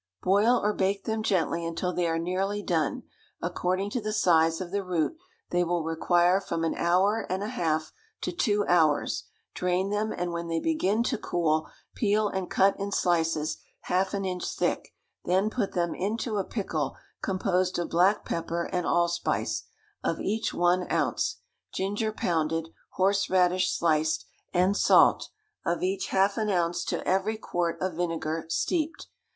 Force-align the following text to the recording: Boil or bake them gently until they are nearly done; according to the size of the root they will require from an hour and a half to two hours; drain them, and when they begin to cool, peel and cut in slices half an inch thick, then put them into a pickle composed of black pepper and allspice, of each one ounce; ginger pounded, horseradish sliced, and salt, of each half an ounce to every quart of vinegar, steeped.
Boil 0.23 0.57
or 0.59 0.73
bake 0.73 1.03
them 1.03 1.21
gently 1.21 1.63
until 1.63 1.93
they 1.93 2.07
are 2.07 2.17
nearly 2.17 2.63
done; 2.63 3.03
according 3.39 3.91
to 3.91 4.01
the 4.01 4.11
size 4.11 4.59
of 4.59 4.71
the 4.71 4.83
root 4.83 5.15
they 5.51 5.63
will 5.63 5.83
require 5.83 6.41
from 6.41 6.63
an 6.63 6.73
hour 6.73 7.27
and 7.29 7.43
a 7.43 7.49
half 7.49 7.93
to 8.21 8.31
two 8.31 8.65
hours; 8.67 9.25
drain 9.53 9.91
them, 9.91 10.11
and 10.11 10.31
when 10.31 10.47
they 10.47 10.59
begin 10.59 11.03
to 11.03 11.19
cool, 11.19 11.69
peel 11.93 12.27
and 12.29 12.49
cut 12.49 12.75
in 12.79 12.91
slices 12.91 13.59
half 13.81 14.15
an 14.15 14.25
inch 14.25 14.47
thick, 14.55 14.91
then 15.25 15.51
put 15.51 15.73
them 15.73 15.93
into 15.93 16.37
a 16.37 16.43
pickle 16.43 16.95
composed 17.21 17.77
of 17.77 17.91
black 17.91 18.25
pepper 18.25 18.63
and 18.73 18.87
allspice, 18.87 19.65
of 20.03 20.19
each 20.19 20.51
one 20.51 20.91
ounce; 20.91 21.41
ginger 21.71 22.11
pounded, 22.11 22.69
horseradish 22.93 23.69
sliced, 23.71 24.25
and 24.51 24.75
salt, 24.75 25.29
of 25.63 25.83
each 25.83 26.07
half 26.07 26.39
an 26.39 26.49
ounce 26.49 26.83
to 26.83 27.07
every 27.07 27.37
quart 27.37 27.79
of 27.79 27.93
vinegar, 27.93 28.47
steeped. 28.49 29.05